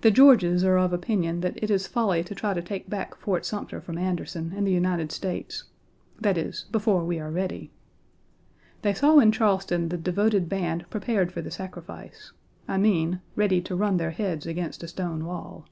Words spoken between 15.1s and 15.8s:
wall.